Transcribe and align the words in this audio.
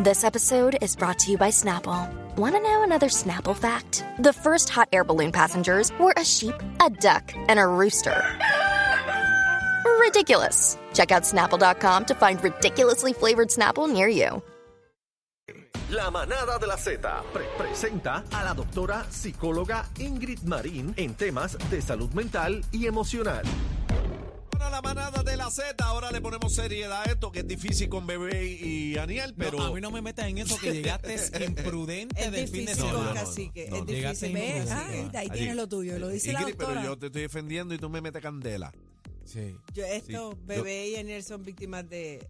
This 0.00 0.22
episode 0.22 0.78
is 0.80 0.94
brought 0.94 1.18
to 1.20 1.30
you 1.30 1.38
by 1.38 1.50
Snapple. 1.50 2.08
Want 2.36 2.54
to 2.54 2.60
know 2.60 2.82
another 2.84 3.08
Snapple 3.08 3.56
fact? 3.56 4.04
The 4.20 4.32
first 4.32 4.68
hot 4.68 4.88
air 4.92 5.02
balloon 5.04 5.32
passengers 5.32 5.90
were 5.98 6.14
a 6.16 6.24
sheep, 6.24 6.54
a 6.84 6.88
duck, 6.90 7.32
and 7.48 7.58
a 7.58 7.66
rooster. 7.66 8.22
Ridiculous. 10.00 10.78
Check 10.94 11.10
out 11.10 11.24
snapple.com 11.24 12.04
to 12.06 12.14
find 12.14 12.42
ridiculously 12.42 13.12
flavored 13.12 13.48
Snapple 13.48 13.92
near 13.92 14.08
you. 14.08 14.40
La 15.90 16.10
manada 16.10 16.58
de 16.58 16.66
la 16.66 16.76
Z 16.76 16.98
pre- 17.32 17.46
presenta 17.56 18.22
a 18.30 18.44
la 18.44 18.54
doctora 18.54 19.04
psicóloga 19.10 19.84
Ingrid 19.98 20.40
Marín 20.44 20.92
en 20.96 21.14
temas 21.14 21.56
de 21.70 21.80
salud 21.80 22.10
mental 22.12 22.62
y 22.72 22.86
emocional. 22.86 23.42
La 24.78 24.94
manada 24.94 25.24
de 25.24 25.36
la 25.36 25.50
Z, 25.50 25.74
ahora 25.84 26.12
le 26.12 26.20
ponemos 26.20 26.54
seriedad 26.54 27.02
a 27.02 27.06
esto 27.06 27.32
que 27.32 27.40
es 27.40 27.48
difícil 27.48 27.88
con 27.88 28.06
Bebé 28.06 28.46
y 28.46 28.96
Aniel, 28.96 29.34
pero 29.36 29.58
No, 29.58 29.64
a 29.64 29.72
mí 29.72 29.80
no 29.80 29.90
me 29.90 30.00
metas 30.00 30.28
en 30.28 30.38
eso 30.38 30.56
que 30.56 30.70
llegaste 30.72 31.16
imprudente 31.44 32.14
Es 32.22 32.30
del 32.30 32.46
fin 32.46 32.64
de 32.64 32.76
con 32.76 32.86
semana. 32.86 33.08
no, 33.08 33.14
cacique, 33.14 33.66
no, 33.70 33.76
es 33.78 33.86
difícil. 33.86 34.32
Ve, 34.34 34.64
ah, 34.70 35.10
ahí 35.14 35.30
tienes 35.30 35.56
lo 35.56 35.68
tuyo, 35.68 35.98
lo 35.98 36.08
dice 36.08 36.32
la 36.32 36.42
Ingrid, 36.42 36.54
pero 36.54 36.68
doctora. 36.68 36.86
yo 36.86 36.96
te 36.96 37.06
estoy 37.06 37.22
defendiendo 37.22 37.74
y 37.74 37.78
tú 37.78 37.88
me 37.88 38.00
metes 38.00 38.22
candela. 38.22 38.72
Sí. 39.24 39.56
Yo, 39.74 39.84
esto, 39.84 40.30
Sí, 40.34 40.38
bebé 40.46 40.90
y 40.90 40.94
Aniel 40.94 41.24
son 41.24 41.42
víctimas 41.42 41.90
de. 41.90 42.24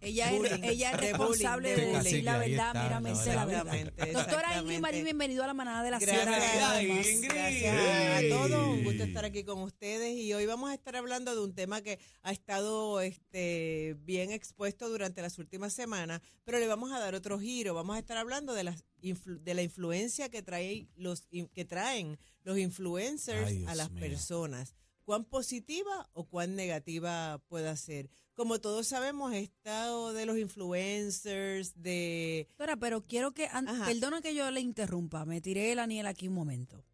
Ella 0.00 0.30
Bullying. 0.32 0.62
es, 0.64 0.70
ella 0.70 0.90
es 0.92 1.00
responsable 1.00 1.70
de 1.74 1.86
de 1.86 1.92
decir 1.98 2.24
la 2.24 2.38
verdad, 2.38 2.68
está, 2.68 2.82
meramente 2.84 3.26
la 3.26 3.34
la 3.34 3.44
verdad. 3.64 3.92
Doctora 4.12 4.60
Ingrid. 4.60 4.78
Marín, 4.80 5.04
bienvenido 5.04 5.42
a 5.42 5.46
la 5.48 5.54
manada 5.54 5.82
de 5.82 5.90
la 5.90 5.98
Gracias. 5.98 6.82
Ingrid. 6.82 7.24
Gracias 7.30 7.76
a 7.76 8.20
todos. 8.28 8.68
Un 8.68 8.84
gusto 8.84 9.02
estar 9.02 9.24
aquí 9.24 9.42
con 9.44 9.60
ustedes. 9.62 10.16
Y 10.16 10.32
hoy 10.34 10.46
vamos 10.46 10.70
a 10.70 10.74
estar 10.74 10.94
hablando 10.96 11.34
de 11.34 11.42
un 11.42 11.52
tema 11.54 11.80
que 11.82 11.98
ha 12.22 12.30
estado 12.32 13.00
este, 13.00 13.96
bien 14.04 14.30
expuesto 14.30 14.88
durante 14.88 15.20
las 15.22 15.38
últimas 15.38 15.72
semanas, 15.72 16.20
pero 16.44 16.58
le 16.60 16.66
vamos 16.68 16.92
a 16.92 17.00
dar 17.00 17.14
otro 17.14 17.38
giro. 17.40 17.74
Vamos 17.74 17.96
a 17.96 17.98
estar 17.98 18.16
hablando 18.18 18.54
de, 18.54 18.64
las 18.64 18.84
influ- 19.02 19.40
de 19.40 19.54
la 19.54 19.62
influencia 19.62 20.28
que, 20.28 20.42
trae 20.42 20.86
los, 20.94 21.26
que 21.52 21.64
traen 21.64 22.18
los 22.44 22.56
influencers 22.58 23.48
Ay, 23.48 23.64
a 23.66 23.74
las 23.74 23.90
mío. 23.90 24.00
personas. 24.00 24.74
¿Cuán 25.08 25.24
positiva 25.24 26.10
o 26.12 26.28
cuán 26.28 26.54
negativa 26.54 27.42
puede 27.48 27.74
ser? 27.78 28.10
Como 28.34 28.60
todos 28.60 28.88
sabemos, 28.88 29.32
estado 29.32 30.12
de 30.12 30.26
los 30.26 30.36
influencers, 30.36 31.72
de 31.82 32.44
Doctora, 32.50 32.76
pero 32.76 33.06
quiero 33.06 33.32
que, 33.32 33.46
Ajá. 33.46 33.86
perdona 33.86 34.20
que 34.20 34.34
yo 34.34 34.50
le 34.50 34.60
interrumpa, 34.60 35.24
me 35.24 35.40
tiré 35.40 35.72
el 35.72 35.78
Aniel 35.78 36.06
aquí 36.08 36.28
un 36.28 36.34
momento. 36.34 36.84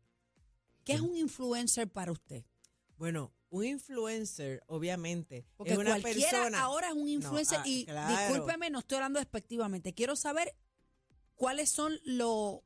¿Qué 0.84 0.92
es 0.92 1.00
un 1.00 1.16
influencer 1.16 1.90
para 1.90 2.12
usted? 2.12 2.44
Bueno, 2.98 3.32
un 3.50 3.64
influencer, 3.64 4.62
obviamente, 4.68 5.44
Porque 5.56 5.72
es 5.72 5.78
una 5.78 6.00
cualquiera 6.00 6.30
persona. 6.30 6.60
ahora 6.60 6.90
es 6.90 6.94
un 6.94 7.08
influencer 7.08 7.58
ah, 7.62 7.66
y 7.66 7.84
claro. 7.84 8.16
discúlpeme, 8.16 8.70
no 8.70 8.78
estoy 8.78 8.94
hablando 8.98 9.18
despectivamente. 9.18 9.92
Quiero 9.92 10.14
saber 10.14 10.54
cuáles 11.34 11.68
son 11.68 11.98
lo- 12.04 12.62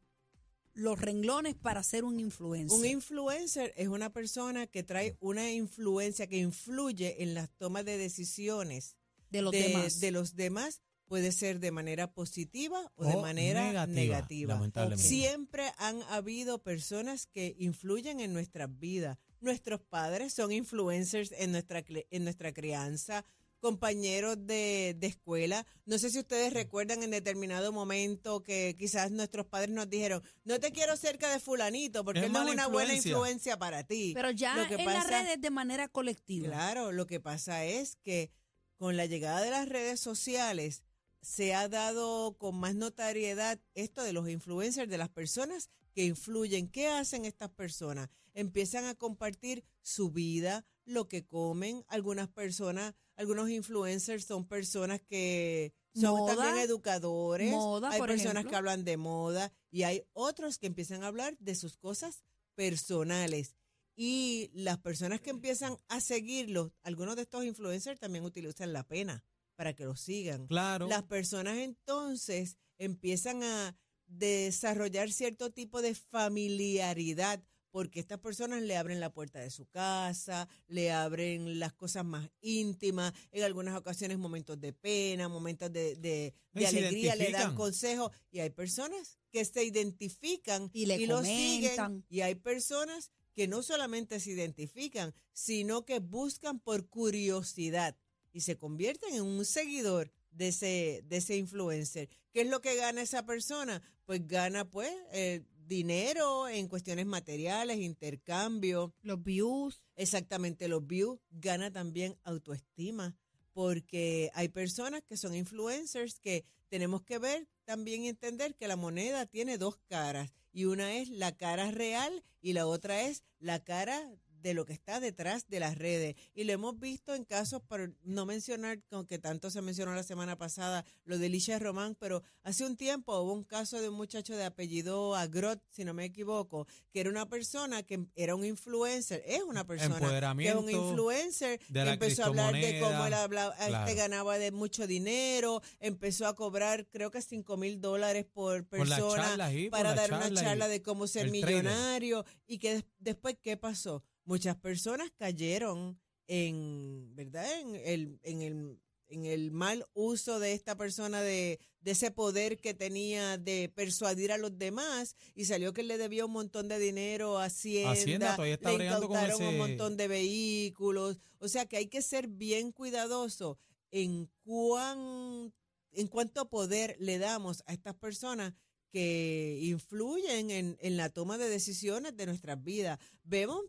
los 0.79 1.01
renglones 1.01 1.57
para 1.57 1.83
ser 1.83 2.05
un 2.05 2.21
influencer. 2.21 2.79
Un 2.79 2.87
influencer 2.87 3.75
es 3.77 3.89
una 3.89 4.13
persona 4.13 4.67
que 4.69 4.85
trae 4.85 5.17
una 5.21 5.51
influencia 5.51 6.29
que 6.29 6.39
influye 6.39 7.23
en 7.23 7.35
las 7.35 7.51
tomas 7.51 7.85
de 7.85 7.99
decisiones 7.99 8.97
de 9.31 9.43
los 9.43 9.53
de, 9.53 9.63
demás. 9.63 10.01
de 10.01 10.11
los 10.13 10.37
demás. 10.37 10.81
Puede 11.07 11.33
ser 11.33 11.59
de 11.59 11.71
manera 11.71 12.13
positiva 12.13 12.93
o, 12.97 13.07
de 13.07 13.17
manera 13.17 13.63
negativa, 13.67 13.95
negativa. 13.95 14.55
lamentablemente. 14.55 15.09
Siempre 15.09 15.73
han 15.79 16.03
habido 16.11 16.63
personas 16.63 17.27
que 17.27 17.57
influyen 17.59 18.21
en 18.21 18.35
nuestras 18.35 18.79
vidas. 18.79 19.19
Nuestros 19.41 19.81
padres 19.81 20.35
son 20.35 20.53
influencers 20.53 21.33
en 21.33 21.53
nuestra, 21.53 21.83
en 21.89 22.25
nuestra 22.25 22.53
crianza, 22.53 23.25
compañeros 23.61 24.37
de, 24.47 24.95
de 24.99 25.07
escuela. 25.07 25.67
No 25.85 25.99
sé 25.99 26.11
si 26.11 26.19
ustedes 26.19 26.53
recuerdan 26.53 27.03
en 27.03 27.11
determinado 27.11 27.73
momento 27.73 28.43
que 28.43 28.77
quizás 28.79 29.11
nuestros 29.11 29.47
padres 29.47 29.71
nos 29.71 29.89
dijeron, 29.91 30.23
no 30.45 30.59
te 30.61 30.73
quiero 30.73 30.97
cerca 30.97 31.31
de 31.33 31.41
fulanito 31.41 32.05
porque 32.05 32.21
Es 32.21 32.27
él 32.27 32.33
no 32.33 32.47
es 32.47 32.53
una 32.53 32.67
buena 32.69 32.95
influencia. 32.95 33.59
para 33.59 33.85
ti. 33.85 34.13
pero 34.15 34.31
ya 34.31 34.57
Lo 34.57 34.67
que 34.69 34.75
en 34.83 34.87
las 34.87 35.07
redes 35.09 35.41
de 35.41 35.51
manera 35.51 35.89
colectiva. 35.89 36.47
Claro, 36.49 36.93
lo 36.93 37.07
que 37.07 37.21
pasa 37.21 37.65
es 37.65 37.97
que 37.97 38.31
con 38.77 38.97
la 38.97 39.07
llegada 39.07 39.41
de 39.41 39.51
las 39.51 39.69
redes 39.69 39.99
sociales 40.01 40.85
se 41.21 41.53
ha 41.55 41.69
dado 41.69 42.37
con 42.39 42.55
más 42.55 42.75
notariedad 42.77 43.59
esto 43.75 44.05
de 44.05 44.13
los 44.13 44.29
influencers, 44.29 44.89
de 44.89 44.99
las 44.99 45.09
personas 45.09 45.69
que 45.95 46.05
influyen. 46.05 46.69
¿Qué 46.69 46.87
hacen 46.87 47.25
estas 47.25 47.51
personas? 47.51 48.09
Empiezan 48.35 48.85
a 48.85 48.95
compartir 48.95 49.65
su 49.83 50.13
vida, 50.13 50.65
lo 50.85 51.09
que 51.09 51.27
comen. 51.27 51.85
Algunas 51.89 52.29
personas, 52.29 52.95
algunos 53.19 53.51
influencers 53.51 54.25
son 54.25 54.47
personas 54.47 55.03
que 55.03 55.75
son 55.93 56.17
Moda, 56.17 56.37
también 56.37 56.65
educadores. 56.65 57.51
moda, 57.51 57.91
hay 57.91 57.99
por 57.99 58.09
personas 58.09 58.33
ejemplo. 58.37 58.51
que 58.51 58.57
hablan 58.57 58.85
de 58.85 58.97
moda 58.97 59.53
y 59.71 59.83
hay 59.83 60.05
otros 60.13 60.59
que 60.59 60.69
empiezan 60.69 61.03
a 61.03 61.09
hablar 61.09 61.37
de 61.39 61.57
sus 61.57 61.77
cosas 61.77 62.23
personales. 62.55 63.57
Y 63.97 64.53
las 64.55 64.79
personas 64.79 65.21
que 65.21 65.31
empiezan 65.31 65.77
a 65.89 66.01
seguirlos, 66.01 66.71
algunos 66.83 67.17
de 67.17 67.23
estos 67.23 67.45
influencers 67.45 67.99
también 67.99 68.25
utilizan 68.25 68.73
la 68.73 68.85
pena 68.85 69.25
para 69.57 69.75
que 69.75 69.85
los 69.85 70.01
sigan. 70.01 70.47
Claro. 70.47 70.87
Las 70.87 71.03
personas 71.03 71.59
entonces 71.59 72.57
empiezan 72.79 73.43
a 73.43 73.77
desarrollar 74.07 75.11
cierto 75.11 75.51
tipo 75.51 75.83
de 75.83 75.97
familiaridad 75.97 77.43
porque 77.71 78.01
estas 78.01 78.19
personas 78.19 78.63
le 78.63 78.77
abren 78.77 79.01
la 79.01 79.13
puerta 79.13 79.41
de 79.41 79.51
su 79.51 79.67
casa, 79.67 80.49
le 80.67 80.91
abren 80.91 81.59
las 81.59 81.73
cosas 81.73 82.05
más 82.05 82.31
íntimas, 82.41 83.13
en 83.31 83.45
algunas 83.45 83.77
ocasiones 83.77 84.19
momentos 84.19 84.61
de 84.61 84.73
pena, 84.73 85.29
momentos 85.29 85.73
de, 85.73 86.35
alegría, 86.55 87.15
le 87.15 87.31
dan 87.31 87.55
consejos 87.55 88.11
y 88.31 88.41
hay 88.41 88.51
personas 88.51 89.19
que 89.31 89.45
se 89.45 89.65
identifican 89.65 90.71
Y 90.73 90.87
le 90.87 91.07
lo 91.07 91.23
siguen 91.23 92.05
y 92.09 92.23
hay 92.23 92.35
personas 92.35 93.11
que 93.35 93.47
no 93.47 93.63
solamente 93.63 94.19
se 94.19 94.31
identifican, 94.31 95.15
sino 95.33 95.85
que 95.85 96.01
buscan 96.01 96.59
por 96.59 96.89
curiosidad 96.89 97.97
y 98.33 98.41
se 98.41 98.57
convierten 98.57 99.15
en 99.15 99.23
un 99.23 99.45
seguidor 99.45 100.13
de 100.31 100.49
ese, 100.49 101.03
de 101.07 101.17
ese 101.19 101.37
influencer. 101.37 102.09
¿Qué 102.33 102.43
es 102.43 102.49
lo 102.49 102.61
que 102.61 102.77
gana 102.77 103.03
esa 103.03 103.25
persona? 103.25 103.83
Pues 104.05 104.27
gana 104.27 104.69
pues 104.69 104.91
eh, 105.13 105.45
dinero 105.69 106.49
en 106.49 106.67
cuestiones 106.67 107.07
materiales, 107.07 107.79
intercambio, 107.79 108.95
Los 109.03 109.23
views. 109.23 109.83
exactamente 109.97 110.67
los 110.67 110.87
views, 110.87 111.21
gana 111.31 111.71
también 111.71 112.17
autoestima, 112.25 113.17
porque 113.53 114.31
hay 114.35 114.49
personas 114.49 115.03
que 115.07 115.17
son 115.17 115.35
influencers 115.35 116.19
que 116.19 116.45
tenemos 116.69 117.03
que 117.03 117.19
ver 117.19 117.49
también 117.65 118.03
y 118.03 118.09
entender 118.09 118.55
que 118.55 118.69
la 118.69 118.77
moneda 118.77 119.27
tiene 119.27 119.59
dos 119.59 119.79
caras 119.87 120.33
y 120.53 120.65
una 120.65 120.97
es 120.97 121.09
la 121.11 121.37
cara 121.37 121.71
real 121.71 122.25
y 122.41 122.53
la 122.55 122.67
otra 122.67 123.03
es 123.03 123.25
la 123.39 123.63
cara 123.63 124.11
de 124.43 124.55
lo 124.55 124.65
que 124.65 124.73
está 124.73 125.01
detrás 125.01 125.49
de 125.49 125.61
las 125.61 125.77
redes. 125.77 126.17
Y 126.35 126.45
lo 126.45 126.53
hemos 126.53 126.79
visto 126.79 127.15
en 127.15 127.25
casos, 127.25 127.61
por 127.63 127.95
no 128.03 128.27
mencionar, 128.27 128.83
con 128.91 129.07
que 129.07 129.19
tanto 129.19 129.51
se 129.51 129.63
mencionó 129.63 129.95
la 129.95 130.03
semana 130.03 130.37
pasada, 130.37 130.85
lo 131.05 131.19
de 131.19 131.29
Licia 131.29 131.59
Román, 131.59 131.97
pero 131.99 132.23
hace 132.43 132.65
un 132.65 132.77
tiempo 132.77 133.19
hubo 133.21 133.33
un 133.33 133.45
caso 133.45 133.81
de 133.81 133.89
un 133.89 133.95
muchacho 133.97 134.37
de 134.37 134.45
apellido 134.45 135.15
Agrot, 135.17 135.63
si 135.71 135.85
no 135.85 135.95
me 135.95 136.05
equivoco, 136.05 136.67
que 136.93 137.01
era 137.01 137.11
una 137.11 137.29
persona 137.29 137.83
que 137.83 138.07
era 138.15 138.35
un 138.35 138.45
influencer, 138.45 139.23
es 139.27 139.43
una 139.43 139.67
persona 139.67 139.99
que 140.37 140.49
es 140.49 140.55
un 140.55 140.71
influencer, 140.71 141.59
que 141.59 141.81
empezó 141.81 142.23
a 142.25 142.27
hablar 142.27 142.55
de 142.55 142.81
cómo 142.81 143.07
él 143.07 143.15
hablaba, 143.15 143.55
este 143.55 143.69
claro. 143.69 143.95
ganaba 143.95 144.39
de 144.39 144.51
mucho 144.53 144.87
dinero, 144.87 145.61
empezó 145.81 146.27
a 146.27 146.35
cobrar 146.35 146.87
creo 146.89 147.11
que 147.11 147.23
5 147.23 147.57
mil 147.57 147.81
dólares 147.81 148.25
por 148.25 148.67
persona 148.67 149.37
para 149.71 149.95
dar 149.95 150.13
una 150.13 150.29
y 150.29 150.35
charla 150.35 150.69
de 150.69 150.83
cómo 150.83 151.07
ser 151.07 151.31
trader. 151.31 151.33
millonario 151.65 152.25
y 152.47 152.59
que 152.59 152.75
des- 152.75 152.85
después 152.99 153.37
qué 153.43 153.57
pasó 153.57 154.03
muchas 154.29 154.57
personas 154.57 155.11
cayeron 155.17 155.99
en 156.27 157.15
verdad 157.17 157.47
en 157.61 157.75
el 157.77 158.21
en 158.23 158.43
el 158.43 158.81
en 159.11 159.25
el 159.25 159.51
mal 159.51 159.87
uso 159.95 160.39
de 160.39 160.53
esta 160.53 160.77
persona 160.77 161.23
de, 161.23 161.61
de 161.81 161.91
ese 161.93 162.11
poder 162.11 162.59
que 162.59 162.75
tenía 162.75 163.39
de 163.39 163.73
persuadir 163.75 164.31
a 164.31 164.37
los 164.37 164.59
demás 164.59 165.17
y 165.35 165.47
salió 165.47 165.73
que 165.73 165.83
le 165.83 165.97
debía 165.97 166.27
un 166.27 166.33
montón 166.33 166.69
de 166.69 166.79
dinero 166.79 167.39
a 167.39 167.47
Hacienda, 167.47 167.93
Hacienda 167.93 168.37
todavía 168.37 168.55
está 168.57 168.73
le 168.73 168.85
incautaron 168.85 169.43
un 169.43 169.57
montón 169.57 169.97
de 169.97 170.09
vehículos, 170.09 171.19
o 171.39 171.49
sea 171.49 171.65
que 171.65 171.79
hay 171.79 171.87
que 171.87 172.03
ser 172.03 172.29
bien 172.29 172.71
cuidadoso 172.71 173.59
en 173.91 174.31
cuán 174.45 175.55
en 175.93 176.07
cuánto 176.07 176.51
poder 176.51 176.97
le 177.01 177.17
damos 177.17 177.63
a 177.65 177.73
estas 177.73 177.95
personas 177.95 178.53
que 178.91 179.59
influyen 179.63 180.51
en, 180.51 180.77
en 180.81 180.97
la 180.99 181.09
toma 181.09 181.39
de 181.39 181.49
decisiones 181.49 182.15
de 182.15 182.27
nuestras 182.27 182.63
vidas. 182.63 182.99
Vemos 183.25 183.63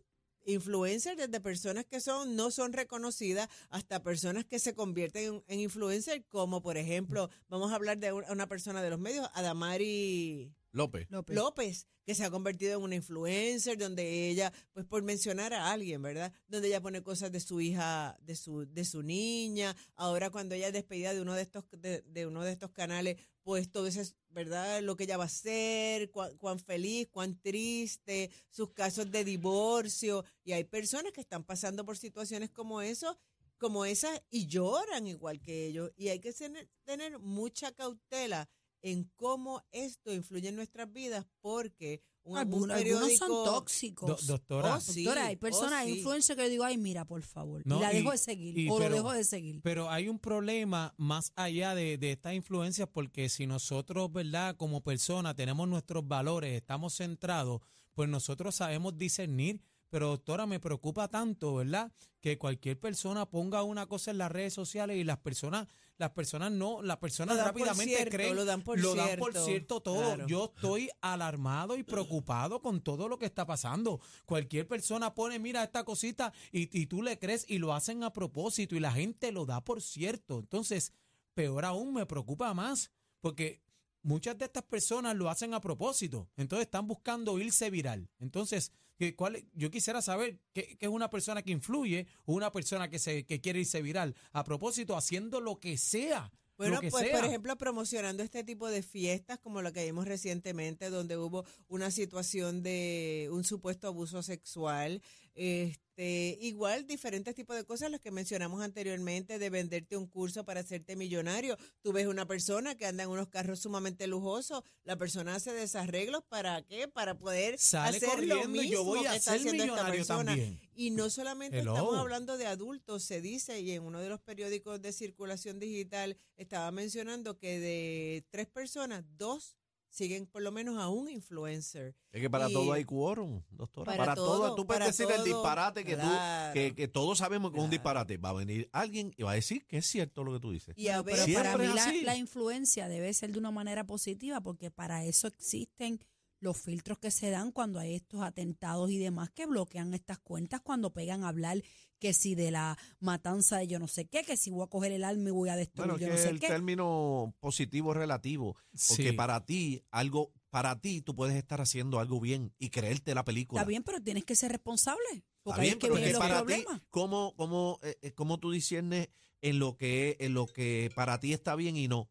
influencers 0.50 1.18
desde 1.18 1.40
personas 1.40 1.86
que 1.86 2.00
son 2.00 2.36
no 2.36 2.52
son 2.52 2.74
reconocidas 2.74 3.50
hasta 3.70 4.04
personas 4.04 4.46
que 4.46 4.60
se 4.60 4.74
convierten 4.74 5.24
en, 5.36 5.44
en 5.48 5.60
influencers 5.60 6.24
como 6.30 6.62
por 6.62 6.78
ejemplo 6.78 7.30
vamos 7.50 7.72
a 7.72 7.76
hablar 7.76 7.98
de 7.98 8.12
un- 8.14 8.26
una 8.30 8.48
persona 8.48 8.82
de 8.82 8.90
los 8.90 9.00
medios 9.00 9.30
Adamari 9.34 10.54
López. 10.72 11.08
López. 11.10 11.36
López, 11.36 11.88
que 12.06 12.16
se 12.16 12.24
ha 12.24 12.32
convertido 12.32 12.78
en 12.78 12.84
una 12.84 12.96
influencer, 12.96 13.78
donde 13.78 14.30
ella, 14.30 14.54
pues 14.74 14.86
por 14.86 15.02
mencionar 15.02 15.54
a 15.54 15.72
alguien, 15.72 16.02
¿verdad? 16.02 16.32
Donde 16.48 16.68
ella 16.68 16.82
pone 16.82 17.02
cosas 17.02 17.32
de 17.32 17.40
su 17.40 17.60
hija, 17.62 18.18
de 18.22 18.36
su, 18.36 18.66
de 18.66 18.86
su 18.86 19.02
niña. 19.02 19.76
Ahora 19.96 20.30
cuando 20.30 20.56
ella 20.56 20.68
es 20.68 20.74
despedida 20.74 21.14
de 21.14 21.22
uno 21.22 21.34
de 21.34 21.42
estos, 21.42 21.66
de, 21.72 22.02
de 22.02 22.26
uno 22.28 22.44
de 22.44 22.52
estos 22.52 22.72
canales, 22.72 23.18
pues 23.44 23.72
todo 23.72 23.88
eso 23.88 24.02
es, 24.02 24.16
¿verdad? 24.30 24.82
Lo 24.82 24.96
que 24.96 25.06
ella 25.06 25.18
va 25.18 25.24
a 25.24 25.28
hacer, 25.28 26.12
cuán, 26.12 26.38
cuán 26.38 26.60
feliz, 26.60 27.08
cuán 27.10 27.40
triste, 27.42 28.30
sus 28.50 28.72
casos 28.74 29.10
de 29.10 29.24
divorcio. 29.24 30.24
Y 30.44 30.52
hay 30.52 30.66
personas 30.66 31.14
que 31.14 31.22
están 31.22 31.44
pasando 31.44 31.84
por 31.84 31.98
situaciones 31.98 32.52
como 32.52 32.82
eso, 32.82 33.18
como 33.58 33.86
esas, 33.86 34.22
y 34.30 34.46
lloran 34.48 35.08
igual 35.08 35.42
que 35.42 35.66
ellos. 35.66 35.92
Y 35.96 36.10
hay 36.10 36.20
que 36.20 36.32
tener, 36.32 36.70
tener 36.84 37.18
mucha 37.18 37.72
cautela 37.72 38.48
en 38.82 39.10
cómo 39.16 39.64
esto 39.72 40.14
influye 40.14 40.50
en 40.50 40.56
nuestras 40.56 40.92
vidas 40.92 41.26
porque 41.42 42.02
un, 42.24 42.34
un 42.34 42.38
Algunos, 42.72 43.18
son 43.18 43.30
tóxicos. 43.46 44.26
Do- 44.28 44.34
doctora, 44.34 44.76
Oh, 44.76 44.80
sí, 44.80 45.04
Doctora, 45.04 45.28
hay 45.28 45.36
oh, 45.36 45.40
personas, 45.40 45.86
sí. 45.86 45.98
influencers 45.98 46.38
que 46.38 46.44
yo 46.44 46.50
digo, 46.50 46.64
ay, 46.64 46.78
mira, 46.78 47.06
por 47.06 47.24
favor. 47.24 47.62
No, 47.66 47.78
y 47.78 47.82
la 47.82 47.94
y- 47.94 47.98
dejo 47.98 48.12
de 48.12 48.18
seguir. 48.18 48.58
y 48.58 48.70
o 48.70 48.78
pero- 48.78 48.90
lo 48.90 48.96
dejo 48.98 49.14
de 49.14 49.24
seguir. 49.24 49.62
Pero 49.64 49.90
hay 49.90 50.10
un 50.10 50.20
problema 50.20 50.94
más 50.98 51.32
allá 51.36 51.74
de, 51.76 51.98
de 51.98 52.12
estas 52.12 52.34
influencias 52.36 52.88
porque 52.92 53.30
si 53.30 53.48
nosotros, 53.48 54.12
¿verdad? 54.12 54.56
Como 54.58 54.84
personas 54.84 55.36
tenemos 55.36 55.68
nuestros 55.68 56.08
valores, 56.08 56.54
estamos 56.54 56.96
centrados, 56.96 57.62
pues 57.96 58.08
nosotros 58.10 58.54
sabemos 58.56 58.98
discernir. 58.98 59.62
Pero 59.90 60.10
doctora, 60.10 60.46
me 60.46 60.60
preocupa 60.60 61.08
tanto, 61.08 61.56
¿verdad? 61.56 61.92
Que 62.22 62.38
cualquier 62.38 62.80
persona 62.80 63.30
ponga 63.30 63.64
una 63.64 63.88
cosa 63.88 64.12
en 64.12 64.20
las 64.20 64.32
redes 64.32 64.54
sociales 64.54 64.98
y 64.98 65.04
las 65.04 65.18
personas, 65.18 65.68
las 65.98 66.12
personas 66.12 66.52
no, 66.52 66.82
las 66.82 66.98
personas 66.98 67.36
Lo 67.36 67.44
dan 67.44 67.54
por 67.54 67.62
rápidamente 67.62 67.96
cierto, 67.96 68.16
creen, 68.16 68.36
lo 68.36 68.46
dan 68.46 68.62
por 68.62 68.80
cierto, 68.80 69.46
cierto 69.46 69.82
todo. 69.82 70.02
claro. 70.02 70.28
Yo 70.28 70.54
estoy 70.56 70.90
alarmado 71.02 71.76
y 71.76 71.84
preocupado 71.84 72.62
con 72.62 72.82
todo 72.82 73.08
lo 73.08 73.18
que 73.18 73.26
está 73.26 73.46
pasando. 73.46 74.00
Cualquier 74.26 74.68
persona 74.68 75.16
pone, 75.16 75.40
mira 75.40 75.64
esta 75.64 75.84
cosita 75.84 76.34
y, 76.52 76.70
y 76.80 76.86
tú 76.86 77.02
le 77.02 77.18
crees 77.18 77.46
y 77.50 77.58
lo 77.58 77.74
hacen 77.74 78.04
a 78.04 78.14
propósito 78.14 78.76
y 78.76 78.80
la 78.80 78.92
gente 78.92 79.32
lo 79.32 79.46
da 79.46 79.64
por 79.64 79.82
cierto. 79.82 80.40
Entonces, 80.40 80.94
peor 81.34 81.66
aún, 81.66 81.94
me 81.94 82.06
preocupa 82.06 82.54
más 82.54 82.92
porque 83.22 83.62
muchas 84.02 84.38
de 84.38 84.46
estas 84.46 84.64
personas 84.64 85.16
lo 85.16 85.30
hacen 85.30 85.54
a 85.54 85.62
propósito. 85.62 86.30
Entonces 86.38 86.66
están 86.66 86.88
buscando 86.88 87.40
irse 87.40 87.70
viral. 87.70 88.10
Entonces, 88.20 88.72
¿qué- 89.00 89.16
cuál, 89.16 89.44
yo 89.54 89.72
quisiera 89.72 90.02
saber 90.04 90.38
qué, 90.54 90.78
qué 90.78 90.86
es 90.86 90.92
una 90.92 91.10
persona 91.10 91.42
que 91.42 91.52
influye 91.52 92.06
o 92.26 92.34
una 92.34 92.52
persona 92.52 92.90
que, 92.90 93.00
se, 93.00 93.26
que 93.26 93.40
quiere 93.42 93.60
irse 93.62 93.82
viral 93.82 94.14
a 94.34 94.44
propósito, 94.44 94.96
haciendo 94.96 95.40
lo 95.42 95.60
que 95.60 95.78
sea. 95.78 96.32
Bueno, 96.58 96.82
que 96.82 96.90
pues 96.92 97.06
sea. 97.08 97.16
por 97.18 97.26
ejemplo, 97.26 97.58
promocionando 97.58 98.22
este 98.22 98.44
tipo 98.44 98.68
de 98.68 98.84
fiestas 98.84 99.40
como 99.40 99.62
lo 99.62 99.72
que 99.72 99.86
vimos 99.86 100.06
recientemente, 100.06 100.90
donde 100.90 101.16
hubo 101.16 101.46
una 101.70 101.90
situación 101.90 102.62
de 102.62 103.30
un 103.32 103.46
supuesto 103.46 103.88
abuso 103.88 104.22
sexual, 104.22 105.02
este, 105.40 106.38
igual 106.42 106.86
diferentes 106.86 107.34
tipos 107.34 107.56
de 107.56 107.64
cosas, 107.64 107.90
las 107.90 108.02
que 108.02 108.12
mencionamos 108.12 108.62
anteriormente, 108.62 109.40
de 109.40 109.50
venderte 109.50 109.96
un 109.96 110.06
curso 110.06 110.44
para 110.44 110.60
hacerte 110.60 110.98
millonario. 110.98 111.58
Tú 111.82 111.94
ves 111.94 112.08
una 112.08 112.26
persona 112.26 112.76
que 112.76 112.86
anda 112.86 113.04
en 113.04 113.10
unos 113.10 113.30
carros 113.30 113.60
sumamente 113.60 114.06
lujosos, 114.06 114.64
la 114.84 114.98
persona 114.98 115.36
hace 115.36 115.54
desarreglos 115.54 116.24
para 116.28 116.62
qué, 116.64 116.90
para 116.90 117.18
poder 117.18 117.58
Sale 117.58 117.98
hacer 117.98 118.28
lo 118.28 118.50
mismo 118.50 118.70
yo 118.70 118.84
voy 118.84 119.06
a 119.06 119.12
que 119.12 119.18
está 119.18 119.34
haciendo 119.36 119.64
esta 119.64 119.88
persona. 119.88 120.32
también. 120.32 120.60
Y 120.76 120.92
no 120.92 121.10
solamente 121.10 121.60
Hello. 121.60 121.72
estamos 121.72 121.98
hablando 121.98 122.38
de 122.38 122.48
adultos, 122.48 123.04
se 123.04 123.22
dice, 123.22 123.62
y 123.62 123.72
en 123.72 123.84
uno 123.84 124.02
de 124.02 124.10
los 124.10 124.20
periódicos 124.20 124.82
de 124.82 124.92
circulación 124.92 125.58
digital 125.58 126.18
estaba 126.36 126.70
mencionando 126.72 127.38
que 127.38 127.60
de 127.60 128.26
tres 128.30 128.48
personas, 128.48 129.06
dos 129.18 129.56
siguen 129.90 130.28
por 130.28 130.42
lo 130.42 130.52
menos 130.52 130.78
a 130.78 130.88
un 130.90 131.10
influencer. 131.10 131.96
Es 132.12 132.22
que 132.22 132.30
para 132.30 132.50
Y- 132.50 132.54
todo 132.54 132.72
hay 132.74 132.86
quórum, 132.86 133.42
doctora. 133.52 133.86
Para 133.92 133.98
Para, 133.98 134.16
todo, 134.16 134.38
todo, 134.38 134.56
Tú 134.56 134.66
puedes 134.68 134.86
decir 134.86 135.08
el 135.10 135.16
todo, 135.18 135.26
disparate 135.26 135.84
que, 135.84 135.96
claro. 135.96 136.50
tú, 136.50 136.54
que, 136.54 136.76
que 136.76 136.88
todos 136.88 137.18
sabemos 137.18 137.52
que 137.52 137.58
es 137.58 137.64
un 137.64 137.70
disparate. 137.70 138.18
Va 138.18 138.30
a 138.30 138.34
venir 138.34 138.70
alguien 138.72 139.14
y 139.18 139.24
va 139.24 139.32
a 139.32 139.36
decir 139.36 139.66
que 139.66 139.78
es 139.78 139.86
cierto 139.86 140.24
lo 140.24 140.34
que 140.34 140.40
tú 140.40 140.52
dices. 140.52 140.76
Y 140.78 140.88
a 140.90 141.04
Pero 141.04 141.04
ver, 141.18 141.26
Siempre 141.26 141.52
para 141.52 141.92
mí 141.92 142.02
la 142.04 142.16
influencia 142.16 142.88
debe 142.88 143.14
ser 143.14 143.32
de 143.32 143.40
una 143.40 143.52
manera 143.52 143.86
positiva 143.86 144.42
porque 144.42 144.72
para 144.72 145.04
eso 145.06 145.28
existen 145.28 146.00
los 146.40 146.58
filtros 146.58 146.98
que 147.00 147.12
se 147.12 147.30
dan 147.30 147.52
cuando 147.52 147.80
hay 147.80 147.96
estos 147.96 148.22
atentados 148.22 148.90
y 148.92 148.98
demás 148.98 149.30
que 149.32 149.46
bloquean 149.46 149.94
estas 149.94 150.20
cuentas 150.20 150.62
cuando 150.62 150.94
pegan 150.94 151.24
a 151.24 151.30
hablar 151.30 151.62
que 152.00 152.14
si 152.14 152.34
de 152.34 152.50
la 152.52 152.78
matanza 153.02 153.58
de 153.58 153.68
yo 153.68 153.78
no 153.78 153.88
sé 153.90 154.06
qué, 154.08 154.24
que 154.24 154.38
si 154.38 154.50
voy 154.50 154.64
a 154.64 154.68
coger 154.68 154.94
el 154.94 155.04
alma 155.04 155.30
y 155.30 155.32
voy 155.34 155.50
a 155.50 155.58
destruir 155.58 155.90
Bueno, 155.92 156.00
yo 156.00 156.08
que 156.08 156.14
no 156.14 156.18
sé 156.18 156.30
el 156.30 156.40
qué. 156.40 156.48
término 156.48 157.36
positivo 157.42 157.94
relativo. 157.94 158.56
Porque 158.88 159.10
Sí. 159.10 159.12
para 159.12 159.46
ti, 159.46 159.84
algo, 159.92 160.32
para 160.50 160.80
ti, 160.80 161.02
tú 161.02 161.14
puedes 161.14 161.36
estar 161.36 161.60
haciendo 161.60 162.00
algo 162.00 162.22
bien 162.22 162.54
y 162.58 162.70
creerte 162.70 163.14
la 163.14 163.26
película. 163.26 163.60
Está 163.62 163.68
bien, 163.68 163.84
pero 163.84 164.02
tienes 164.02 164.24
que 164.24 164.36
ser 164.36 164.52
responsable. 164.54 165.04
Porque 165.44 165.60
Está 165.60 165.62
bien, 165.64 165.80
que 165.80 165.88
pero 165.88 165.96
que 166.02 166.12
los 166.14 166.20
para 166.20 166.46
ti. 166.46 166.64
¿cómo, 166.90 167.34
cómo, 167.36 167.80
eh, 167.84 167.98
eh, 168.02 168.14
cómo 168.14 168.40
tú 168.40 168.52
disiernes 168.52 169.10
en 169.42 169.60
lo, 169.60 169.76
que, 169.76 170.16
en 170.22 170.34
lo 170.34 170.48
que 170.48 170.90
para 170.96 171.20
ti 171.20 171.34
está 171.34 171.56
bien 171.56 171.76
y 171.76 171.90
no? 171.90 172.10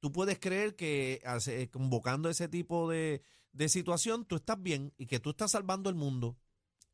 Tú 0.00 0.12
puedes 0.12 0.38
creer 0.38 0.76
que 0.76 1.20
hace- 1.24 1.68
convocando 1.70 2.28
ese 2.28 2.48
tipo 2.48 2.88
de, 2.90 3.22
de 3.52 3.68
situación, 3.68 4.24
tú 4.24 4.36
estás 4.36 4.60
bien 4.62 4.92
y 4.98 5.06
que 5.06 5.20
tú 5.20 5.30
estás 5.30 5.52
salvando 5.52 5.88
el 5.90 5.96
mundo. 5.96 6.36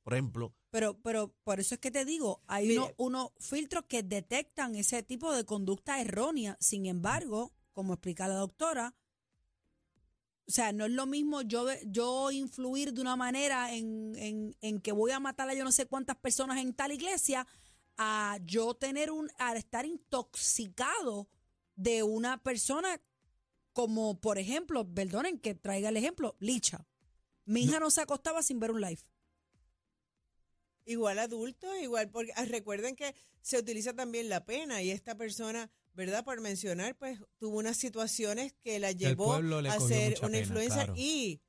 Por 0.02 0.14
ejemplo, 0.14 0.54
Pero, 0.70 1.00
pero 1.02 1.34
por 1.42 1.58
eso 1.58 1.74
es 1.74 1.80
que 1.80 1.90
te 1.90 2.04
digo, 2.04 2.40
hay 2.46 2.68
Mire. 2.68 2.78
unos, 2.78 2.92
unos 2.98 3.28
filtros 3.40 3.84
que 3.88 4.02
detectan 4.04 4.76
ese 4.76 5.02
tipo 5.02 5.32
de 5.32 5.44
conducta 5.44 6.00
errónea. 6.00 6.56
Sin 6.60 6.86
embargo, 6.86 7.52
como 7.72 7.94
explica 7.94 8.28
la 8.28 8.34
doctora, 8.36 8.94
o 10.48 10.50
sea, 10.52 10.72
no 10.72 10.84
es 10.84 10.92
lo 10.92 11.06
mismo 11.06 11.42
yo, 11.42 11.66
yo 11.86 12.30
influir 12.30 12.92
de 12.92 13.00
una 13.00 13.16
manera 13.16 13.74
en, 13.74 14.14
en, 14.16 14.56
en 14.60 14.80
que 14.80 14.92
voy 14.92 15.10
a 15.10 15.18
matar 15.18 15.48
a 15.48 15.54
yo 15.54 15.64
no 15.64 15.72
sé 15.72 15.86
cuántas 15.86 16.16
personas 16.18 16.58
en 16.58 16.72
tal 16.72 16.92
iglesia, 16.92 17.46
a 17.96 18.38
yo 18.44 18.74
tener 18.74 19.10
un, 19.10 19.28
a 19.38 19.56
estar 19.56 19.86
intoxicado 19.86 21.28
de 21.76 22.02
una 22.02 22.42
persona 22.42 23.00
como, 23.72 24.20
por 24.20 24.38
ejemplo, 24.38 24.88
perdonen 24.92 25.38
que 25.38 25.54
traiga 25.54 25.90
el 25.90 25.96
ejemplo, 25.96 26.34
Licha. 26.40 26.86
Mi 27.44 27.62
hija 27.64 27.78
no 27.78 27.90
se 27.90 28.00
acostaba 28.00 28.42
sin 28.42 28.58
ver 28.58 28.70
un 28.70 28.80
live. 28.80 29.00
igual 30.86 31.18
adultos, 31.18 31.70
igual, 31.82 32.10
porque 32.10 32.32
ah, 32.36 32.44
recuerden 32.44 32.96
que 32.96 33.14
se 33.42 33.58
utiliza 33.58 33.92
también 33.92 34.28
la 34.28 34.44
pena 34.44 34.82
y 34.82 34.90
esta 34.90 35.16
persona, 35.16 35.70
¿verdad? 35.94 36.24
Por 36.24 36.40
mencionar, 36.40 36.96
pues 36.96 37.20
tuvo 37.38 37.58
unas 37.58 37.76
situaciones 37.76 38.54
que 38.62 38.78
la 38.78 38.92
llevó 38.92 39.34
a 39.34 39.80
ser 39.80 40.18
una 40.20 40.28
pena, 40.28 40.38
influencer 40.38 40.86
claro. 40.86 40.94
y 40.96 41.40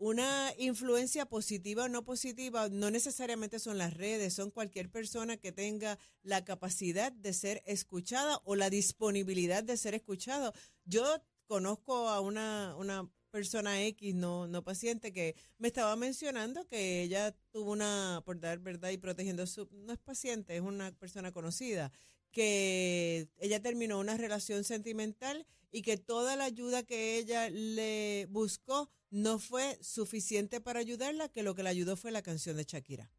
una 0.00 0.54
influencia 0.56 1.26
positiva 1.26 1.84
o 1.84 1.88
no 1.88 2.02
positiva 2.06 2.70
no 2.70 2.90
necesariamente 2.90 3.58
son 3.58 3.76
las 3.76 3.92
redes, 3.92 4.32
son 4.32 4.50
cualquier 4.50 4.90
persona 4.90 5.36
que 5.36 5.52
tenga 5.52 5.98
la 6.22 6.42
capacidad 6.42 7.12
de 7.12 7.34
ser 7.34 7.62
escuchada 7.66 8.40
o 8.44 8.56
la 8.56 8.70
disponibilidad 8.70 9.62
de 9.62 9.76
ser 9.76 9.94
escuchado. 9.94 10.54
Yo 10.86 11.04
conozco 11.46 12.08
a 12.08 12.20
una, 12.20 12.74
una 12.78 13.10
persona 13.30 13.82
X, 13.82 14.14
no, 14.14 14.46
no 14.46 14.64
paciente, 14.64 15.12
que 15.12 15.36
me 15.58 15.68
estaba 15.68 15.94
mencionando 15.96 16.66
que 16.66 17.02
ella 17.02 17.36
tuvo 17.52 17.72
una, 17.72 18.22
por 18.24 18.40
dar 18.40 18.58
verdad 18.58 18.88
y 18.88 18.96
protegiendo 18.96 19.46
su, 19.46 19.68
no 19.70 19.92
es 19.92 19.98
paciente, 19.98 20.56
es 20.56 20.62
una 20.62 20.92
persona 20.92 21.30
conocida, 21.30 21.92
que 22.30 23.28
ella 23.36 23.60
terminó 23.60 23.98
una 23.98 24.16
relación 24.16 24.64
sentimental 24.64 25.46
y 25.70 25.82
que 25.82 25.98
toda 25.98 26.36
la 26.36 26.44
ayuda 26.44 26.84
que 26.84 27.18
ella 27.18 27.50
le 27.50 28.26
buscó 28.30 28.88
no 29.10 29.38
fue 29.38 29.78
suficiente 29.82 30.60
para 30.60 30.80
ayudarla, 30.80 31.28
que 31.28 31.42
lo 31.42 31.54
que 31.54 31.62
la 31.62 31.70
ayudó 31.70 31.96
fue 31.96 32.10
la 32.10 32.22
canción 32.22 32.56
de 32.56 32.64
Shakira. 32.64 33.10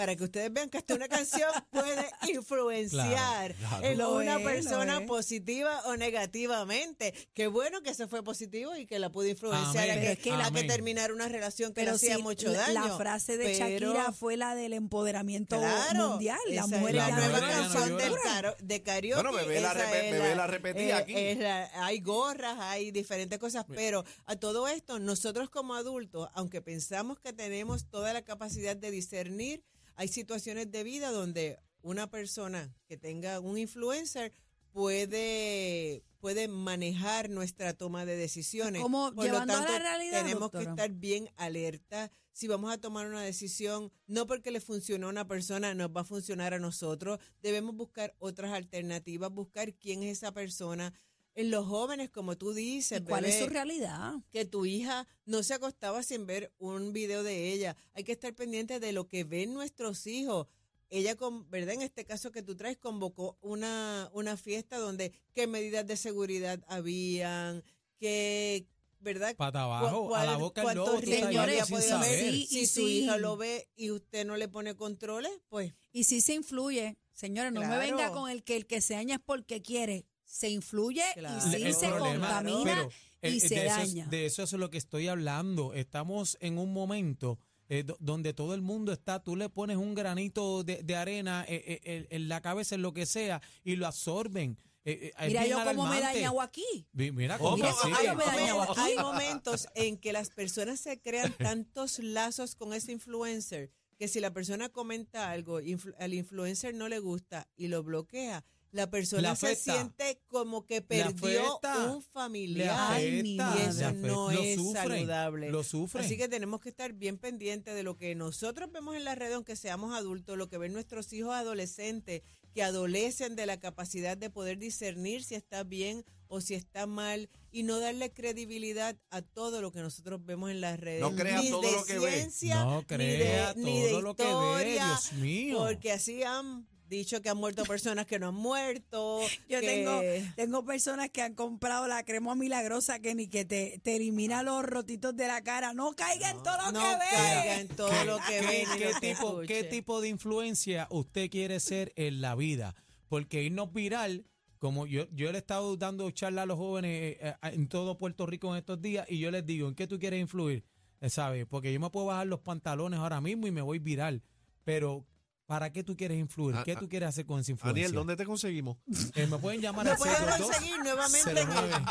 Para 0.00 0.16
que 0.16 0.24
ustedes 0.24 0.50
vean 0.50 0.70
que 0.70 0.78
hasta 0.78 0.94
una 0.94 1.08
canción 1.08 1.50
puede 1.70 2.06
influenciar 2.26 3.54
Claro, 3.54 3.84
en 3.84 3.98
Lo 3.98 4.16
una 4.16 4.36
es, 4.38 4.42
persona 4.44 5.04
positiva 5.04 5.82
o 5.84 5.96
negativamente. 5.98 7.12
Qué 7.34 7.48
bueno 7.48 7.82
que 7.82 7.92
se 7.92 8.06
fue 8.08 8.22
positivo 8.22 8.74
y 8.76 8.86
que 8.86 8.98
la 8.98 9.10
pudo 9.12 9.26
influenciar 9.26 9.84
Amén. 9.90 9.98
a 9.98 10.00
que, 10.00 10.12
es 10.12 10.18
que 10.20 10.30
que 10.54 10.64
terminar 10.64 11.12
una 11.12 11.28
relación 11.28 11.74
que 11.74 11.82
le 11.82 11.84
Pero 11.88 11.96
hacía 11.96 12.16
sí, 12.16 12.22
mucho 12.22 12.50
daño. 12.50 12.72
La 12.88 12.96
frase 12.96 13.36
de 13.36 13.44
Pero- 13.44 13.92
Shakira 13.92 14.12
fue 14.12 14.38
la 14.38 14.54
del 14.54 14.72
empoderamiento 14.72 15.58
Claro, 15.58 16.08
mundial. 16.12 16.38
La 16.48 16.66
nueva 16.66 17.40
canción 17.40 17.98
del 17.98 18.14
caro- 18.22 18.56
de 18.62 18.82
karaoke. 18.82 19.22
Bueno, 19.22 19.32
la 19.32 19.42
es 19.42 20.12
bebé 20.12 20.34
la 20.34 20.46
repetía 20.46 20.96
aquí. 20.96 21.12
es 21.14 21.38
la- 21.38 21.70
hay 21.84 22.00
gorras, 22.00 22.56
hay 22.58 22.90
diferentes 22.90 23.38
cosas, 23.38 23.66
pero 23.68 24.02
a 24.24 24.36
todo 24.36 24.66
esto, 24.66 24.98
nosotros 24.98 25.50
como 25.50 25.74
adultos, 25.74 26.30
aunque 26.32 26.62
pensamos 26.62 27.18
que 27.18 27.34
tenemos 27.34 27.84
toda 27.90 28.14
la 28.14 28.22
capacidad 28.22 28.74
de 28.76 28.90
discernir, 28.90 29.62
hay 30.00 30.08
situaciones 30.08 30.72
de 30.72 30.82
vida 30.82 31.10
donde 31.10 31.58
una 31.82 32.10
persona 32.10 32.74
que 32.86 32.96
tenga 32.96 33.38
un 33.38 33.58
influencer 33.58 34.32
puede 34.72 36.02
puede 36.20 36.48
manejar 36.48 37.28
nuestra 37.28 37.74
toma 37.74 38.06
de 38.06 38.16
decisiones. 38.16 38.80
Como 38.80 39.14
Por 39.14 39.26
lo 39.26 39.44
tanto, 39.44 39.60
la 39.60 39.78
realidad, 39.78 40.22
tenemos 40.22 40.50
que 40.52 40.62
estar 40.62 40.90
bien 40.90 41.30
alerta 41.36 42.10
si 42.32 42.48
vamos 42.48 42.72
a 42.72 42.78
tomar 42.78 43.06
una 43.08 43.20
decisión, 43.20 43.92
no 44.06 44.26
porque 44.26 44.50
le 44.50 44.62
funcionó 44.62 45.08
a 45.08 45.10
una 45.10 45.28
persona, 45.28 45.74
nos 45.74 45.90
va 45.90 46.00
a 46.00 46.04
funcionar 46.04 46.54
a 46.54 46.58
nosotros. 46.58 47.18
Debemos 47.42 47.76
buscar 47.76 48.14
otras 48.18 48.52
alternativas, 48.52 49.30
buscar 49.30 49.74
quién 49.74 50.02
es 50.02 50.16
esa 50.16 50.32
persona. 50.32 50.94
En 51.40 51.50
los 51.50 51.66
jóvenes, 51.66 52.10
como 52.10 52.36
tú 52.36 52.52
dices, 52.52 53.00
¿Y 53.00 53.04
cuál 53.04 53.24
es 53.24 53.38
su 53.38 53.46
realidad? 53.48 54.14
que 54.30 54.44
tu 54.44 54.66
hija 54.66 55.06
no 55.24 55.42
se 55.42 55.54
acostaba 55.54 56.02
sin 56.02 56.26
ver 56.26 56.52
un 56.58 56.92
video 56.92 57.22
de 57.22 57.52
ella. 57.52 57.76
Hay 57.94 58.04
que 58.04 58.12
estar 58.12 58.34
pendiente 58.34 58.80
de 58.80 58.92
lo 58.92 59.06
que 59.08 59.24
ven 59.24 59.52
nuestros 59.54 60.06
hijos. 60.06 60.46
Ella, 60.88 61.14
con, 61.16 61.48
¿verdad? 61.50 61.74
En 61.74 61.82
este 61.82 62.04
caso 62.04 62.32
que 62.32 62.42
tú 62.42 62.56
traes, 62.56 62.76
convocó 62.76 63.38
una, 63.42 64.10
una 64.12 64.36
fiesta 64.36 64.76
donde 64.78 65.12
qué 65.34 65.46
medidas 65.46 65.86
de 65.86 65.96
seguridad 65.96 66.60
habían, 66.66 67.62
qué, 67.98 68.66
¿verdad? 68.98 69.36
Pata 69.36 69.62
abajo, 69.62 70.08
¿Cuál- 70.08 70.22
a 70.28 70.32
la 70.32 70.36
boca 70.36 70.62
del 70.62 70.64
cuántos 70.76 71.04
lobo, 71.04 71.80
saber. 71.80 72.32
Si 72.32 72.58
y 72.58 72.66
su 72.66 72.80
sí. 72.86 72.98
hija 73.00 73.18
lo 73.18 73.36
ve 73.36 73.68
y 73.76 73.90
usted 73.92 74.26
no 74.26 74.36
le 74.36 74.48
pone 74.48 74.74
controles, 74.74 75.30
pues 75.48 75.72
Y 75.92 76.04
si 76.04 76.20
se 76.20 76.34
influye, 76.34 76.98
señores, 77.12 77.52
no 77.52 77.60
me 77.60 77.78
venga 77.78 78.10
con 78.10 78.28
el 78.28 78.42
que 78.42 78.56
el 78.56 78.66
que 78.66 78.80
se 78.80 78.94
daña 78.94 79.14
es 79.16 79.20
porque 79.24 79.62
quiere. 79.62 80.06
Se 80.30 80.48
influye 80.48 81.02
Claro. 81.14 81.38
y 81.38 81.50
sí 81.56 81.62
El 81.62 81.74
se 81.74 81.88
problema, 81.88 82.26
contamina 82.28 82.88
pero, 83.20 83.34
y 83.34 83.40
se 83.40 83.54
de 83.56 83.64
daña. 83.64 84.06
de 84.06 84.26
eso 84.26 84.44
es 84.44 84.52
lo 84.52 84.70
que 84.70 84.78
estoy 84.78 85.08
hablando. 85.08 85.74
Estamos 85.74 86.36
en 86.40 86.56
un 86.58 86.72
momento 86.72 87.38
eh, 87.68 87.82
do- 87.84 87.96
donde 88.00 88.32
todo 88.32 88.54
el 88.54 88.62
mundo 88.62 88.92
está, 88.92 89.22
tú 89.22 89.36
le 89.36 89.48
pones 89.48 89.76
un 89.76 89.94
granito 89.94 90.62
de, 90.64 90.82
de 90.82 90.96
arena 90.96 91.44
eh, 91.48 91.80
eh, 91.84 92.06
en- 92.10 92.28
la 92.28 92.40
cabeza, 92.40 92.74
en 92.76 92.82
lo 92.82 92.92
que 92.92 93.06
sea, 93.06 93.40
y 93.64 93.76
lo 93.76 93.86
absorben. 93.86 94.56
Eh, 94.84 95.12
eh, 95.18 95.26
Mira 95.28 95.46
yo 95.46 95.62
cómo 95.64 95.86
me 95.86 96.00
dañado 96.00 96.40
aquí. 96.40 96.64
Mira 96.92 97.36
¿Cómo? 97.38 97.56
Mira, 97.56 97.72
yo 98.04 98.14
me 98.16 98.24
dañado 98.24 98.62
aquí. 98.62 98.80
hay 98.80 98.96
momentos 98.96 99.68
en 99.74 99.98
que 99.98 100.12
las 100.12 100.30
personas 100.30 100.80
se 100.80 101.00
crean 101.00 101.32
tantos 101.38 101.98
lazos 101.98 102.54
con 102.54 102.72
ese 102.72 102.92
influencer 102.92 103.70
que 103.98 104.08
si 104.08 104.18
la 104.20 104.32
persona 104.32 104.68
comenta 104.70 105.30
algo, 105.30 105.60
influ- 105.60 105.94
al 105.98 106.14
influencer 106.14 106.74
no 106.74 106.88
le 106.88 106.98
gusta 107.00 107.46
y 107.56 107.68
lo 107.68 107.82
bloquea, 107.82 108.42
la 108.72 108.88
persona 108.88 109.34
se 109.34 109.56
siente 109.56 110.20
como 110.28 110.64
que 110.64 110.80
perdió 110.82 111.60
un 111.88 112.02
familiar. 112.02 112.94
Afecta, 112.94 113.54
y 113.56 113.62
eso 113.62 113.86
afecta. 113.86 114.08
no 114.08 114.30
es 114.30 114.56
sufren, 114.56 114.90
saludable. 114.90 115.50
Lo 115.50 115.64
sufren. 115.64 116.04
Así 116.04 116.16
que 116.16 116.28
tenemos 116.28 116.60
que 116.60 116.68
estar 116.68 116.92
bien 116.92 117.18
pendientes 117.18 117.74
de 117.74 117.82
lo 117.82 117.96
que 117.96 118.14
nosotros 118.14 118.70
vemos 118.70 118.96
en 118.96 119.04
la 119.04 119.14
red, 119.14 119.32
aunque 119.32 119.56
seamos 119.56 119.94
adultos, 119.94 120.38
lo 120.38 120.48
que 120.48 120.58
ven 120.58 120.72
nuestros 120.72 121.12
hijos 121.12 121.34
adolescentes, 121.34 122.22
que 122.54 122.62
adolecen 122.62 123.36
de 123.36 123.46
la 123.46 123.58
capacidad 123.58 124.16
de 124.16 124.30
poder 124.30 124.58
discernir 124.58 125.22
si 125.22 125.34
está 125.34 125.62
bien 125.64 126.04
o 126.28 126.40
si 126.40 126.54
está 126.54 126.86
mal 126.86 127.28
y 127.50 127.64
no 127.64 127.80
darle 127.80 128.12
credibilidad 128.12 128.96
a 129.10 129.22
todo 129.22 129.60
lo 129.60 129.72
que 129.72 129.80
nosotros 129.80 130.24
vemos 130.24 130.50
en 130.50 130.60
las 130.60 130.78
redes. 130.78 131.00
No 131.00 131.14
crea 131.14 131.42
ni 131.42 131.50
todo 131.50 131.62
de 131.62 131.72
lo 131.72 131.84
que 131.84 131.98
ve. 131.98 132.12
ciencia, 132.12 132.64
no 132.64 132.78
ni 132.78 132.84
crea 132.84 133.54
ni 133.56 133.82
de 133.82 133.90
todo 133.90 134.02
lo 134.02 134.14
que 134.14 134.22
ve, 134.22 134.30
historia, 134.30 134.86
Dios 134.86 135.12
mío. 135.14 135.58
Porque 135.58 135.92
así 135.92 136.22
han 136.22 136.66
dicho 136.90 137.22
que 137.22 137.30
han 137.30 137.36
muerto 137.38 137.64
personas 137.64 138.04
que 138.06 138.18
no 138.18 138.28
han 138.28 138.34
muerto. 138.34 139.20
Yo 139.48 139.60
que- 139.60 139.66
tengo, 139.66 140.00
tengo 140.36 140.64
personas 140.64 141.08
que 141.10 141.22
han 141.22 141.34
comprado 141.34 141.86
la 141.86 142.04
crema 142.04 142.34
milagrosa 142.34 142.98
que 142.98 143.14
ni 143.14 143.28
que 143.28 143.44
te, 143.44 143.80
te 143.82 143.96
elimina 143.96 144.42
los 144.42 144.64
rotitos 144.64 145.16
de 145.16 145.26
la 145.26 145.42
cara. 145.42 145.72
No 145.72 145.92
caiga 145.94 146.30
en 146.30 146.42
todo 146.42 146.56
lo 146.58 146.72
no 146.72 146.80
que 146.80 146.94
ve. 146.96 147.04
caiga 147.10 147.60
en 147.60 147.68
todo 147.68 148.04
lo 148.04 148.16
que 148.18 148.22
¿Qué, 148.40 148.40
ven 148.40 148.66
y 148.74 148.78
qué 148.78 148.84
lo 148.92 149.00
que 149.00 149.14
tipo, 149.14 149.40
¿Qué 149.40 149.52
escuchen. 149.58 149.70
tipo 149.70 150.00
de 150.00 150.08
influencia 150.08 150.86
usted 150.90 151.30
quiere 151.30 151.60
ser 151.60 151.92
en 151.96 152.20
la 152.20 152.34
vida? 152.34 152.74
Porque 153.08 153.42
irnos 153.42 153.72
viral, 153.72 154.26
como 154.58 154.86
yo, 154.86 155.06
yo 155.12 155.32
le 155.32 155.38
he 155.38 155.40
estado 155.40 155.76
dando 155.76 156.10
charla 156.10 156.42
a 156.42 156.46
los 156.46 156.58
jóvenes 156.58 156.90
eh, 156.92 157.18
eh, 157.22 157.34
en 157.54 157.66
todo 157.68 157.96
Puerto 157.98 158.26
Rico 158.26 158.50
en 158.52 158.58
estos 158.58 158.80
días, 158.82 159.06
y 159.08 159.18
yo 159.18 159.30
les 159.30 159.44
digo, 159.46 159.66
¿en 159.68 159.74
qué 159.74 159.86
tú 159.86 159.98
quieres 159.98 160.20
influir? 160.20 160.64
Eh, 161.00 161.08
¿Sabes? 161.08 161.46
Porque 161.46 161.72
yo 161.72 161.80
me 161.80 161.88
puedo 161.90 162.06
bajar 162.06 162.26
los 162.26 162.40
pantalones 162.40 163.00
ahora 163.00 163.20
mismo 163.20 163.46
y 163.46 163.50
me 163.50 163.62
voy 163.62 163.78
viral. 163.78 164.22
Pero, 164.64 165.06
¿para 165.50 165.72
qué 165.72 165.82
tú 165.82 165.96
quieres 165.96 166.16
influir? 166.16 166.54
Ah, 166.54 166.62
¿Qué 166.64 166.74
ah, 166.74 166.78
tú 166.78 166.88
quieres 166.88 167.08
hacer 167.08 167.26
con 167.26 167.40
esa 167.40 167.50
influencia? 167.50 167.84
Aniel, 167.86 167.92
¿dónde 167.92 168.14
te 168.14 168.24
conseguimos? 168.24 168.76
Eh, 169.16 169.26
me 169.26 169.36
pueden 169.36 169.60
llamar 169.60 169.84
Me 169.84 169.90
al 169.90 169.96
pueden 169.96 170.14
622 170.14 170.56
conseguir 170.56 170.78
nuevamente 170.78 171.30
en 171.32 171.38
el 171.38 171.46
09. 171.48 171.84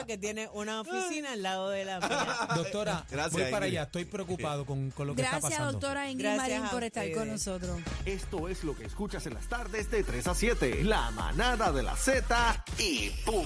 222-4999 0.00 0.06
que 0.06 0.16
tiene 0.16 0.48
una 0.54 0.80
oficina 0.80 1.32
al 1.32 1.42
lado 1.42 1.68
de 1.68 1.84
la 1.84 2.00
mía. 2.00 2.48
Doctora, 2.56 3.04
Gracias, 3.10 3.32
voy 3.34 3.42
para 3.50 3.66
Ingrid. 3.66 3.78
allá. 3.78 3.82
Estoy 3.82 4.06
preocupado 4.06 4.64
con, 4.64 4.92
con 4.92 5.08
lo 5.08 5.14
que 5.14 5.20
está 5.20 5.32
Gracias, 5.32 5.52
pasando. 5.52 5.72
doctora 5.72 6.10
Ingrid 6.10 6.24
Gracias 6.24 6.48
Marín, 6.48 6.66
a 6.66 6.70
por 6.70 6.84
estar 6.84 7.12
con 7.12 7.28
nosotros. 7.28 7.78
Esto 8.06 8.48
es 8.48 8.64
lo 8.64 8.74
que 8.74 8.86
escuchas 8.86 9.26
en 9.26 9.34
las 9.34 9.46
tardes 9.46 9.90
de 9.90 10.02
3 10.04 10.26
a 10.26 10.34
7. 10.34 10.84
La 10.84 11.10
manada 11.10 11.70
de 11.70 11.82
la 11.82 11.96
Z 11.96 12.64
y 12.78 13.10
¡pum! 13.26 13.42